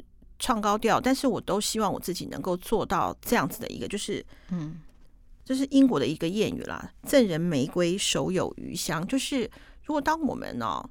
[0.43, 4.81] 唱高调，但是我都希望我自己能够做到这样子的一个，就是嗯，
[5.45, 9.07] 这是英国的一个谚语啦，“赠人玫瑰，手有余香”。
[9.07, 9.49] 就是
[9.85, 10.91] 如果当我们呢。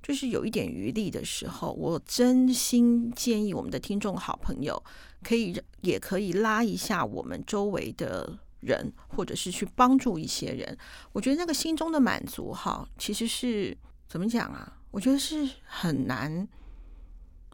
[0.00, 4.80] 就是有一点余力的时候，我真心建议我们的听众好朋友
[5.24, 10.78] 可以也可以拉一下我们周围的人，或者是去帮助一些人。
[11.12, 14.72] 我觉得那个心中的满足哈，其实是怎么讲啊？
[14.92, 16.48] 我觉得是很难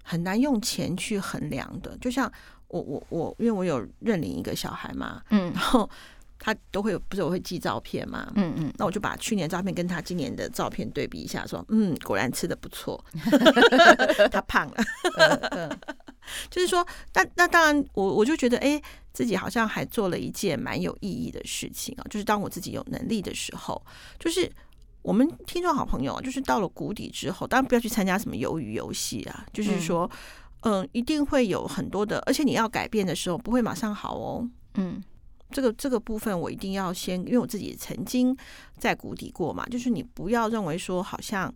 [0.04, 1.98] 很难用钱去衡量的。
[1.98, 2.30] 就像
[2.68, 5.90] 我我我，因为我有认领一个小孩嘛，嗯， 然后。
[6.36, 8.30] 他都会有，不是我会寄照片嘛？
[8.34, 13.02] 嗯嗯，那我就把去年照片跟他今年的照片对比一下，说，嗯，果然吃的不错，
[14.30, 14.74] 他胖了。
[15.52, 15.78] 嗯，
[16.50, 18.82] 就是说，那那当然，我我就觉得，哎，
[19.14, 22.04] 自己好像还做了一件蛮有意义的事情啊。
[22.10, 23.80] 就是当我自己有能力的时候，
[24.18, 24.50] 就是
[25.04, 29.44] 我们听众好朋友，就是到了谷底之后，当然不要去参加什么鱿鱼游戏啊。
[29.52, 30.10] 就是说，
[30.62, 34.48] 嗯，一定会有很多的，而且你要改变的时候，不会马上好哦。
[34.76, 35.00] 嗯。
[35.50, 38.34] 这个这个部分我一定要先，因为我自己曾经
[38.78, 39.66] 在谷底过嘛。
[39.66, 41.52] 就是你不要认为说好像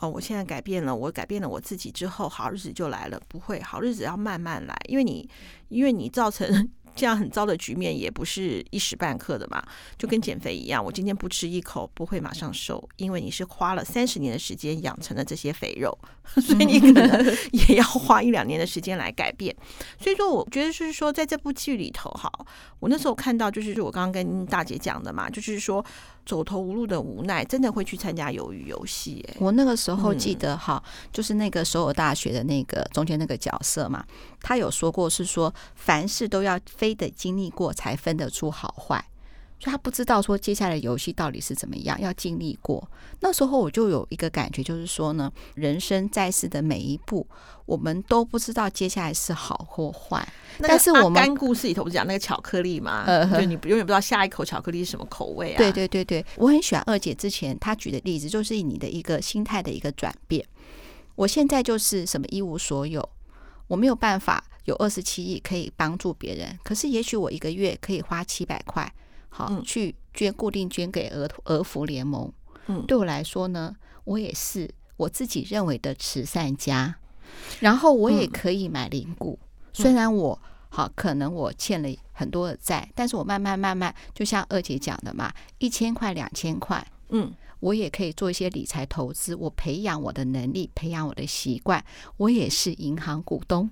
[0.00, 3.20] 哦，我现在改变了，我改变了我自己之后，好日子就来了。
[3.28, 5.28] 不会，好日子要慢慢来，因为你
[5.68, 6.66] 因为你造成。
[6.96, 9.62] 这样很糟的局面也不是一时半刻的嘛，
[9.98, 15.96] 就跟减肥一样，我今天不吃一口不会马上瘦，因为你是花了三十年的时间养成了这些肥肉，
[16.40, 19.54] 所以你可能也要花一两年的时间来改变。
[20.00, 22.32] 所以说，我觉得就是说，在这部剧里头，哈，
[22.80, 25.84] 我那时候看到就是我刚刚跟大姐讲的嘛，就是说。
[26.26, 29.24] 走投无路的无奈，真的会去参加鱿鱼游戏。
[29.28, 34.04] 哎，我那个时候记得哈，嗯、就是那个首尔大学的那个中间那个角色嘛，
[34.46, 39.04] 他有说过是说，凡事都要非得经历过才分得出好坏。
[39.58, 42.88] 所以他不知道说接下来游戏到底是怎么样，要经历过。
[43.18, 47.26] 那时候我就有一个感觉，就是说呢，人生在世的每一步，
[47.64, 50.24] 我们都不知道接下来是好或坏。
[50.60, 53.02] 但是我们故事里头不是讲那个巧克力吗？
[53.04, 55.56] 呃，对，你永远不知道下一口巧克力是什么口味啊。
[55.58, 60.46] 对对对对，我很喜欢二姐之前她举的例子，就是你的一个心态的一个转变。
[61.16, 63.08] 我现在就是什么一无所有，
[63.66, 68.92] 我没有办法有二十七亿可以帮助别人，可是也许我一个月可以花七百块。
[69.28, 72.32] 好，去捐固定捐给儿儿福联盟。
[72.68, 76.96] 嗯，对我来说呢，我也是我自己认为的慈善家。
[77.60, 79.38] 然后我也可以买零股，
[79.72, 91.84] 虽然我好可能我欠了很多的债，但是我慢慢慢慢，就像二姐讲的嘛，一千块两千块，嗯，我也可以做一些理财投资，我培养我的能力，培养我的习惯，
[92.16, 93.70] 我也是银行股东。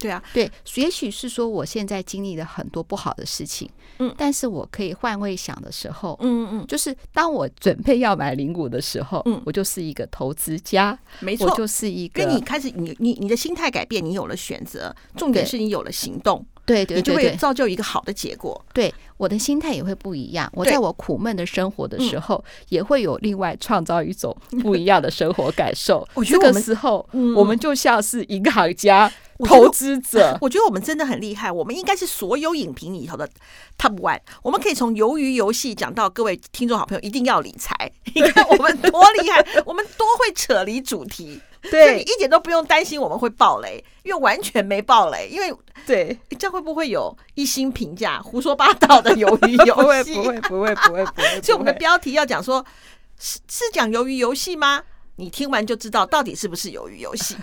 [0.00, 18.64] 对啊，对，也许是说我现在经历了很多不好的事情，嗯，但是我可以换位想的时候，嗯嗯，就是当我准备要买零股的时候，嗯，我就是一个投资家，没错，我就是一个，跟你开始，你你你的心态改变，你有了选择，重点是你有了行动，对对，你就会造就一个好的结果。
[18.72, 26.06] 对，我的心态也会不一样，我在我苦闷的生活的时候，也会有另外创造一种不一样的生活感受。
[26.14, 29.12] 我觉得这个时候，我们就像是银行家。
[29.46, 31.50] 投资者， 我觉得我们真的很厉害。
[31.50, 33.28] 我们应该是所有影评里头的
[33.78, 34.20] top one。
[34.42, 37.90] 我们可以从鱿鱼游戏讲到各位听众好朋友一定要理财。
[38.14, 41.40] 你看我们多厉害，我们多会扯离主题。
[41.70, 45.28] 对，你一点都不用担心我们会爆雷，因为完全没爆雷。
[45.30, 45.54] 因为
[45.86, 50.14] 对，这样会不会有一星评价胡说八道的鱿鱼游戏？
[50.16, 51.42] 不会，不会，不会，不会，不会。
[51.42, 52.64] 所以我们的标题要讲说，
[53.18, 54.82] 是是讲鱿鱼游戏吗？
[55.16, 57.36] 你听完就知道到底是不是鱿鱼游戏。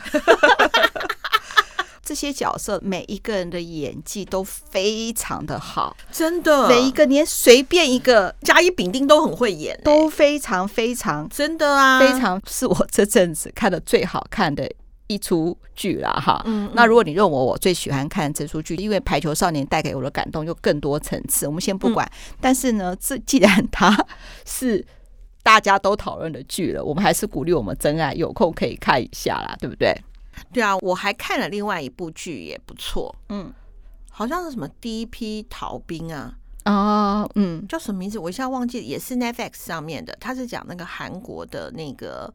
[2.08, 14.72] 这些角色每一个人的演技都非常的好，真的，每一个连随便一个甲乙丙丁都很会演，都非常非常真的啊，非常是我这阵子看的最好看的
[15.08, 16.42] 一出剧了哈。
[16.46, 21.46] 嗯，那如果你认为，我最喜欢看这出剧，因为《排球少年》带给我的感动又更多层次。
[21.46, 23.94] 我们先不管，但是呢，这既然它
[24.46, 24.86] 是
[25.44, 29.94] 大家都讨论的剧了，我们还是鼓励我们真爱有空可以看一下啦，对不对？
[30.54, 33.16] 对啊，我还看了另外一部剧，也不错。
[33.30, 33.54] 嗯，
[34.10, 36.36] 好像是什么第一批逃兵啊？
[36.66, 38.20] 哦，嗯，叫什么名字？
[38.20, 40.16] 我一下忘记，也是 Netflix 上面的。
[40.20, 42.34] 他是讲那个韩国的那个，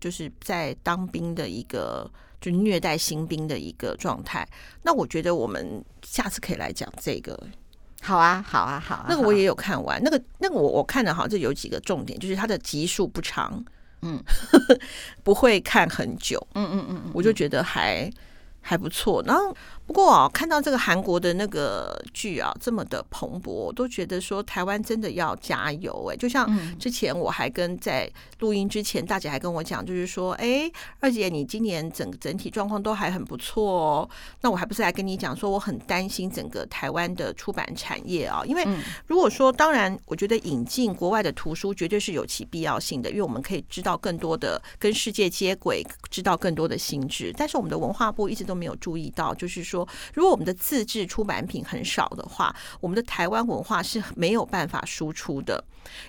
[0.00, 4.48] 就是在当兵的一个，就虐待新兵的一个状态。
[4.82, 7.38] 那我觉得我们下次可以来讲这个。
[8.00, 9.06] 好啊，好啊，好啊。
[9.08, 13.62] 那个我也有看完，那个那个我我看的好像就有几个重点，就是它的集数不长。
[14.04, 14.22] 嗯，
[15.24, 16.44] 不会看很久。
[16.54, 18.10] 嗯嗯嗯，我就觉得还
[18.60, 19.22] 还不错。
[19.26, 19.56] 然后。
[19.86, 26.16] 不过啊，看到这个韩国的那个剧啊，这么的蓬勃，我都觉得说台湾真的要加油哎！
[26.16, 30.70] 就像之前我还跟在录音之前，大姐还跟我讲，就是说，哎，
[31.00, 34.08] 二姐你今年整整体状况都还很不错哦。
[34.40, 38.66] 那我还不是来跟你讲说，我很担心整个台湾的出版产业啊，因为
[39.06, 47.30] 如果说，当然，我觉得引进国外的图书绝对是有其必要性的，因为我们可以知道更多的跟世界接轨，知道更多的新知。
[47.36, 49.73] 但是我们的文化部一直都没有注意到，就是说。
[49.74, 55.64] 说，如果我们的自制出版品很少的话，我们的台湾文化是没有办法输出的。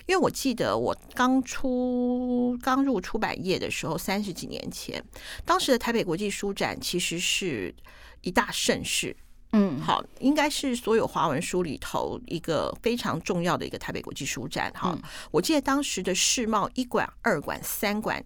[0.06, 5.02] 因为我记得我刚出刚入出版业的时候，三十几年前，
[5.44, 7.74] 当时的台北国际书展其实是
[8.22, 9.14] 一大盛事。
[9.52, 14.72] 嗯，好，应该是所有华文书里头一个非常重要的一个台北国际书展。
[14.74, 14.96] 哈，
[15.30, 18.24] 我记得当时的世贸一馆、二馆、三馆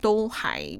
[0.00, 0.78] 都还。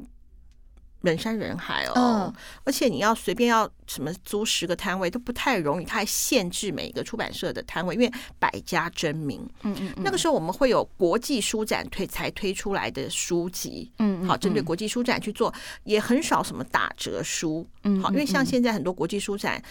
[1.02, 2.34] 人山人海哦，嗯、
[2.64, 9.48] 而且你要随便要什么租十个摊位都不太容易，它还限制每一个出版社的摊位，因为百家争鸣。
[9.62, 19.62] 嗯嗯，那个时候我们会有国际书展推才推出来的书籍，嗯，好，针对国际书展去做，也很少什么打折书，嗯，好，因为像现在很多国际书展。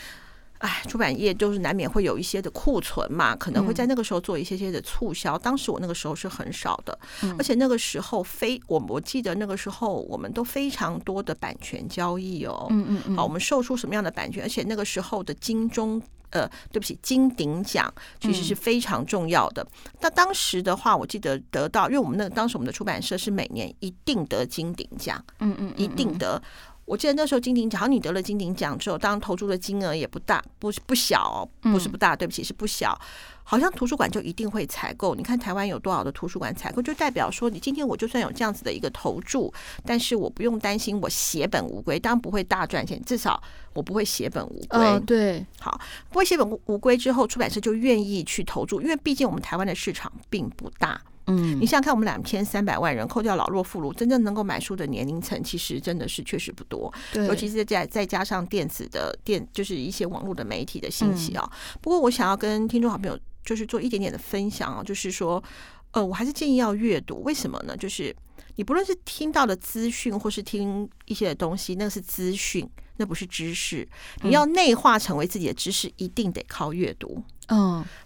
[0.60, 5.38] 哎，出版业就是难免会有一些的库存嘛，可能会在那个时候做一些些的促销。
[5.38, 6.98] 当时我那个时候是很少的，
[7.38, 12.67] 而且那个时候非我我记得那个时候我们都非常多的版权交易哦。
[12.70, 13.15] 嗯嗯嗯。
[13.15, 14.43] 好，我们售出什么样的版权？
[14.43, 19.65] 而且那个时候的金钟呃，对不起，金鼎奖其实是非常重要的。
[20.02, 26.41] 那当时的话，我记得得到，因为我们那当时我们的出版社是每年一定得金鼎奖，嗯嗯，一定得。
[26.88, 32.97] 我记得那时候金鼎奖，好像你得了金鼎奖之后，当然投注的金额也不大，不不小，不是不大，对不起，是不小。
[33.43, 35.13] 好像图书馆就一定会采购。
[35.13, 39.54] 你看台湾有多少的图书馆采购，就代表说，你今天我就算有这样子的一个投注，
[39.86, 43.41] 但是我不用担心我血本无归，当然不会大赚钱，至少
[43.73, 44.80] 我不会血本无归。
[44.80, 45.78] 哦，对，好，
[46.10, 51.02] 不会血本无归之后，出版社就愿意去投注，因为毕竟我们台湾的市场并不大。
[51.28, 56.92] 嗯，你想想看，我们两千三百万人，扣掉老弱妇孺，真正能够买书的年龄层，其实真的是确实不多。
[57.13, 61.48] 对，尤其是再再加上电子的电，就是一些网络的媒体的信息啊。
[61.52, 65.44] 嗯、不过，我想要跟听众好朋友就是做一点点的分享啊，就是说，
[65.92, 67.22] 呃，我还是建议要阅读。
[67.24, 67.76] 为什么呢？
[67.76, 68.16] 就是
[68.56, 73.88] 你不论是听到的资讯，或是听一些的东西，那是资讯，那不是知识。
[74.24, 77.18] 你要内化成为自己的知识，一定得靠阅读。
[77.18, 77.24] 嗯，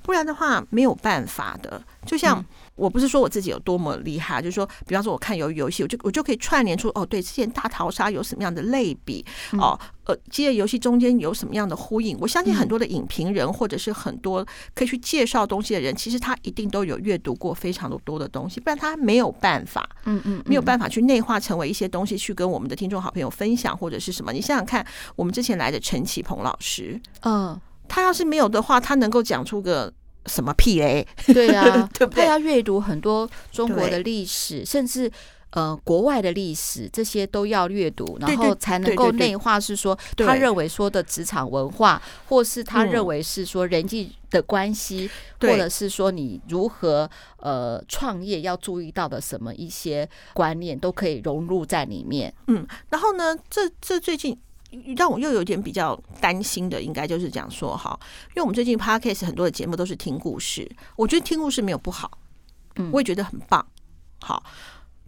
[0.01, 1.81] 不然的话没有办法的。
[2.05, 2.43] 就像
[2.75, 9.23] 我不是说我自己有多么厉害，就是说，比方说我看鱿鱼游戏，我就我就可以串联出哦，对，之前大逃杀有什么样的类比
[9.53, 12.17] 哦，呃，这些游戏中间有什么样的呼应？
[12.19, 24.33] 我相信很多的影评人或者是很多可以去介绍东西的人，其实他一定都有阅读过非常的多的东西，不然他没有办法，嗯嗯，没有办法去内化成为一些东西去跟我们的听众好朋友分享或者是什么。
[24.33, 27.59] 你想想看，我们之前来的陈启鹏老师，嗯。
[27.91, 29.91] 他要是没有的话，他能够讲出个
[30.27, 31.05] 什么屁嘞？
[31.27, 32.23] 对啊， 对不对？
[32.23, 35.11] 他要阅读很多中国的历史，甚至
[35.49, 39.59] 呃国外的历史，这些都要阅读，然后才能够内化。
[39.59, 47.09] 是说他认为说的职场文化，或是他认为是说人际的关系，嗯、或者是说你如何
[47.39, 52.33] 呃创业要注意到的什么一些观念，都可以融入在里面。
[52.47, 54.39] 嗯，然后呢，这这最近。
[54.95, 57.99] 让我又有点比较担心的，应该就是讲说哈，
[58.29, 62.17] 因为我们最近 Podcast 很多的节目都是听故事，我觉得听故事没有不好，
[62.75, 63.65] 嗯，我也觉得很棒，
[64.21, 64.43] 好，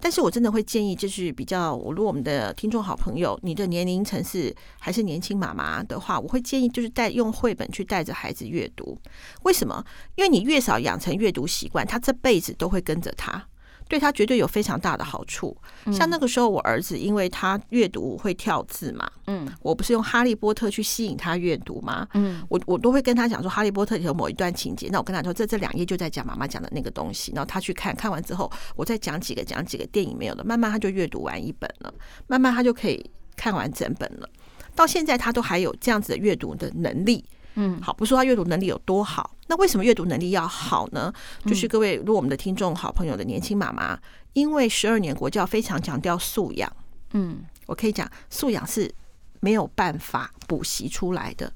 [0.02, 9.00] 但是我真的会建议，就是比较，我如果我们的听众好朋友，你的年龄层次还是年轻妈妈的话，我会建议就是带用绘本去带着孩子阅读，
[9.44, 9.86] 为什么？
[10.16, 13.48] 因为你越少养成阅读习惯，他这辈子都会跟着他。
[13.88, 15.56] 对他绝对有非常大的好处。
[15.86, 22.08] 嗯、像那个时候，我儿子因为他阅读会跳字嘛，嗯，我不是用《哈利波特》去吸引他阅读吗？
[22.14, 31.94] 嗯，我我都会跟他讲说，《哈利波特》里头某一段情节，那我跟他说，这这两页就在讲妈妈讲的那个东西，然后他去看看完之后，我再讲几个讲几个电影没有的，慢慢他就阅读完一本了，
[32.28, 34.30] 慢慢他就可以看完整本了。
[34.76, 37.24] 到现在他都还有这样子的阅读的能力，
[37.56, 41.14] 嗯，好，不说他阅读能力有多好，那为什么阅读能力要好呢？
[41.46, 44.00] 就是各位，如果我们的听众好朋友的年轻妈妈，
[44.34, 46.72] 因为十二年国教非常强调素养，
[47.12, 48.92] 嗯，我可以讲素养是
[49.40, 51.54] 没有办法补习出来的，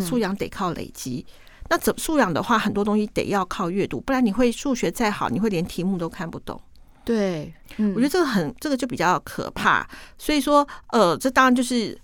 [0.00, 1.26] 素养得靠累积。
[1.68, 6.60] 那怎素养的话，很多东西得要靠阅读，不然你会数学再好，你会连题目都看不懂。
[7.04, 9.84] 对，嗯我觉得这个很，这个就比较可怕。
[10.16, 12.00] 所以说，呃，这当然就是。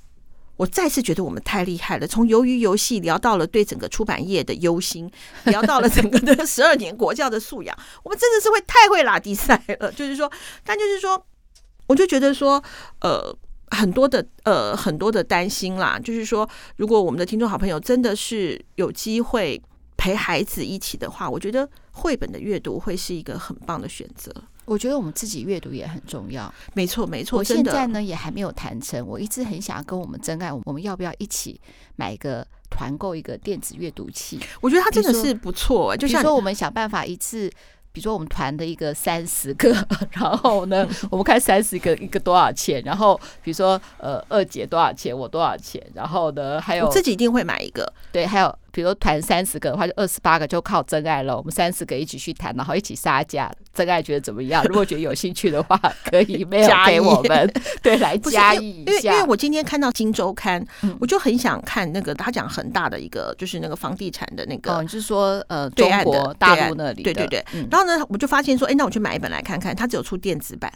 [0.57, 5.11] 我再次觉得我们太厉害了， 从鱿鱼游戏聊到了对整个出版业的忧心，
[5.45, 9.93] 聊到了整个的十二年国教的素养，我们真的是会太会拉低赛了。
[9.97, 10.31] 就是说，
[10.65, 11.23] 但就是说，
[11.87, 12.63] 我就觉得说，
[13.01, 13.37] 呃，
[13.71, 19.61] 很多的呃很多的担心啦，就是说，如果我们的听众好朋友真的是有机会
[19.97, 24.33] 陪孩子一起的话，我觉得绘本的阅读会是一个很棒的选择。
[24.65, 27.39] 我觉得我们自己阅读也很重要，没错没错。
[27.39, 31.61] 我现在呢也还没有谈成，我一直很想要跟我们真爱，我们要不要一起
[31.95, 34.41] 买一个团购一个电子阅读器？
[34.61, 37.49] 我觉得它真的是不错，欸，就像说我们想办法一次，
[37.93, 39.73] 比如说我们团的一个三十个，
[40.11, 42.83] 然后呢，我们看三十个一个多少钱？
[42.85, 45.81] 然后比如说呃二姐多少钱，我多少钱？
[45.95, 48.53] 然后呢还有我自己一定会买一个，对，还有。
[48.77, 51.35] 比如说团三十个的话，就二十八个就靠真爱了。
[51.35, 53.51] 我们三十个一起去谈，然后一起杀价。
[53.73, 54.63] 真爱觉得怎么样？
[54.65, 57.51] 如果觉得有兴趣的话，可以没有 给我们
[57.83, 58.61] 对来加一下。
[58.61, 60.63] 因为因为我今天看到《金周刊》，
[61.01, 67.43] 我就很想看那个他讲很大的一个，就是那个房地产的那个，哦，就是说呃，中国大陆那里，对对对。
[67.71, 69.75] 然后呢，我就发现说，哎，那我去买一本来看看。
[69.75, 70.71] 它只有出电子版。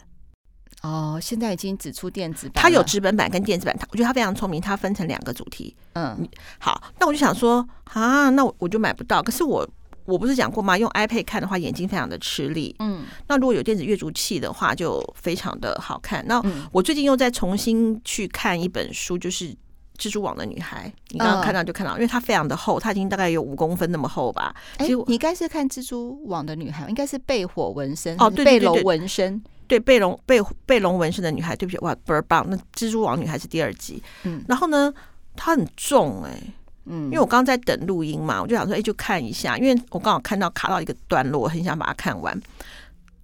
[0.81, 3.75] 哦，现在已经只出电子版，它有纸本版跟电子版。
[3.79, 5.75] 它我觉得它非常聪明，它分成两个主题。
[5.93, 6.27] 嗯，
[6.59, 9.21] 好，那我就想说啊，那我我就买不到。
[9.21, 9.67] 可是我
[10.05, 10.75] 我不是讲过吗？
[10.77, 12.75] 用 iPad 看的话，眼睛非常的吃力。
[12.79, 16.25] 嗯，那如果有电子阅读器的话，就非常的好看。
[16.27, 19.49] 那我最近又在重新去看一本书，就是
[20.01, 20.91] 《蜘蛛网的女孩》。
[21.09, 24.55] 你刚刚看到就看到，因为它非常的厚，它已经大概有五公分那么厚吧。
[24.79, 29.39] 其实你应该是看《蜘蛛网的女孩》，应该是被火纹身哦，对，被龙纹身。
[29.67, 32.45] 对，被龙被被龙纹身的女孩，对不起，哇，倍儿棒！
[32.49, 34.93] 那蜘蛛网女孩是第二集，嗯，然后呢，
[35.37, 36.53] 它很重哎、欸，
[36.87, 42.37] 嗯，因为我刚刚在等录音嘛，我就想说，哎，就看一下，因为我刚好看到卡到一个段落，我很想把它看完，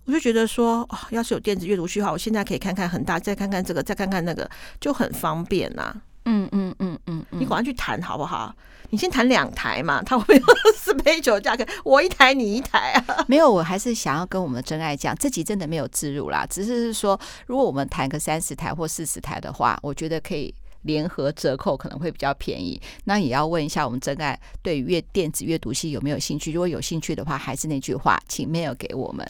[0.05, 4.49] 我就觉得说，哦，要是有电子阅读器的话，我现在可以看看很大，再看看这个，再看看那个，
[4.79, 5.95] 就很方便呐、啊。
[6.27, 8.53] 嗯嗯嗯嗯，你赶快去谈好不好？
[8.89, 11.65] 你先谈两台嘛， 他会不会四杯酒价格？
[11.83, 13.23] 我一台你一台啊？
[13.27, 20.53] 没有，我还是想要跟我们的真爱讲，这集真的没有置入啦，只是说，如果我们谈个三十台或四十台的话，我觉得可以
[20.83, 22.79] 联合折扣，可能会比较便宜。
[23.03, 26.51] 那也要问一下我们真爱对于阅电子阅读器有没有兴趣？
[26.53, 29.25] 如果有兴趣的话，还是那句话，请 mail 给我们。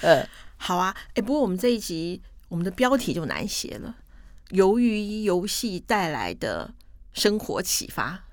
[0.00, 0.24] 呃，
[0.56, 3.92] 好啊，哎，不过我们这一集我们的标题就难写了。
[4.50, 6.74] 由于游戏带来的
[7.12, 8.24] 生活启发，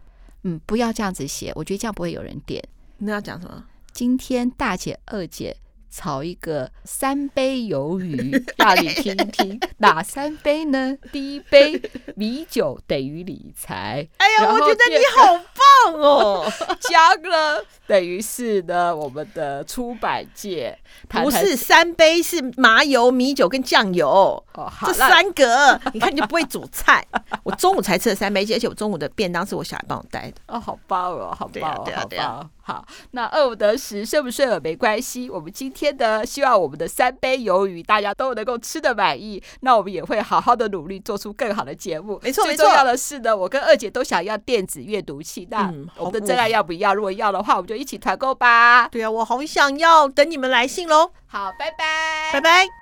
[0.44, 2.64] 嗯，不要这样子写，我觉得这样不会有人点。
[2.98, 3.66] 那要讲什么？
[3.94, 5.58] 今天大姐、二姐
[5.92, 10.98] 炒一个三杯鱿鱼， 让你听一听哪三杯呢？
[11.12, 11.80] 第一杯
[12.16, 14.08] 米酒等于理财。
[14.18, 15.38] 哎呀，我觉得你好
[15.84, 16.52] 棒哦！
[16.80, 17.64] 加了。
[17.86, 20.80] 等于是呢，我们的出版界
[21.10, 24.08] 不是三杯，是麻油、米酒跟酱油
[24.54, 27.06] 哦，好这三个你看你就不会煮菜。
[27.44, 32.50] 我中午才吃了三杯鸡，而且我中午的便当是我小孩帮我带的哦，好棒哦，好棒哦，好棒。
[32.72, 35.30] 好，那饿不得食，睡不睡也没关系。
[35.30, 42.18] 我们今天的希望我们的三杯鱿鱼大家都能够吃得满意，那我们也会好好的努力做出更好的节目。
[42.24, 46.96] 没错，最重要的是呢，我跟二姐都想要电子阅读器，那我们的真爱要不要？
[46.96, 47.82] 如果要的话，我们就。
[47.82, 48.88] 一起团购吧！
[48.90, 51.14] 对啊，我好想要，等你们来信喽。
[51.26, 52.81] 好，拜拜，拜拜。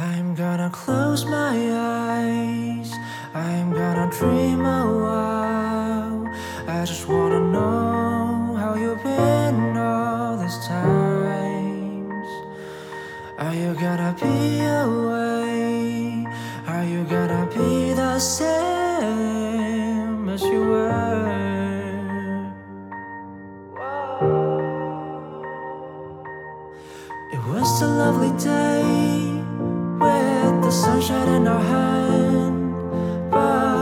[0.00, 2.90] I'm gonna close my eyes.
[3.34, 6.26] I'm gonna dream a while.
[6.66, 12.28] I just wanna know how you've been all these times.
[13.38, 16.26] Are you gonna be away?
[16.66, 19.60] Are you gonna be the same
[20.30, 21.28] as you were?
[27.34, 28.89] It was a lovely day
[30.00, 32.74] with the sunshine in our hand.
[33.30, 33.79] But